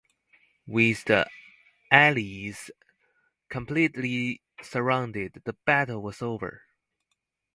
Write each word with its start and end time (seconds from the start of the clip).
With 0.65 1.03
the 1.05 1.27
Allies 1.91 2.71
completely 3.49 4.41
surrounded, 4.59 5.43
the 5.45 5.53
battle 5.53 6.01
was 6.01 6.23
over. 6.23 6.63